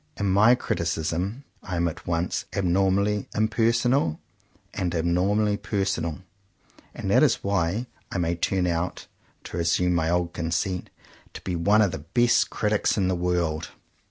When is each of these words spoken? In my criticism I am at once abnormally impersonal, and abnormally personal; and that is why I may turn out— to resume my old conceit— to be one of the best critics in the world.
In 0.17 0.31
my 0.31 0.55
criticism 0.55 1.43
I 1.61 1.75
am 1.75 1.87
at 1.87 2.07
once 2.07 2.45
abnormally 2.53 3.29
impersonal, 3.35 4.19
and 4.73 4.95
abnormally 4.95 5.57
personal; 5.57 6.21
and 6.95 7.11
that 7.11 7.21
is 7.21 7.43
why 7.43 7.85
I 8.11 8.17
may 8.17 8.33
turn 8.33 8.65
out— 8.65 9.05
to 9.43 9.57
resume 9.57 9.93
my 9.93 10.09
old 10.09 10.33
conceit— 10.33 10.89
to 11.35 11.41
be 11.41 11.55
one 11.55 11.83
of 11.83 11.91
the 11.91 11.99
best 11.99 12.49
critics 12.49 12.97
in 12.97 13.09
the 13.09 13.15
world. 13.15 13.69